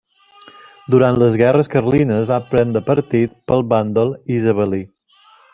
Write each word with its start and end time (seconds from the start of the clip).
Durant 0.95 1.19
les 1.23 1.37
guerres 1.41 1.69
carlines 1.75 2.25
va 2.33 2.39
prendre 2.55 2.83
partit 2.89 3.39
pel 3.51 3.65
bàndol 3.75 4.19
isabelí. 4.39 4.85